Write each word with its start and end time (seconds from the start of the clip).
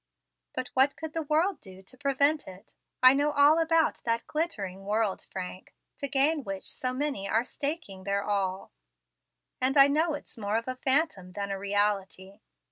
But 0.55 0.69
what 0.69 0.95
could 0.95 1.13
the 1.13 1.21
world 1.21 1.61
do 1.61 1.83
to 1.83 1.95
prevent 1.95 2.47
it? 2.47 2.73
I 3.03 3.13
know 3.13 3.33
all 3.33 3.59
about 3.61 4.01
that 4.03 4.25
glittering 4.25 4.83
world, 4.83 5.27
Frank, 5.29 5.75
to 5.97 6.07
gain 6.07 6.43
which 6.43 6.67
so 6.73 6.91
many 6.91 7.29
are 7.29 7.45
staking 7.45 8.03
their 8.03 8.23
all, 8.23 8.71
and 9.61 9.77
I 9.77 9.87
know 9.87 10.15
it's 10.15 10.39
more 10.39 10.57
of 10.57 10.67
a 10.67 10.75
phantom 10.77 11.33
than 11.33 11.51
a 11.51 11.59
reality. 11.59 12.39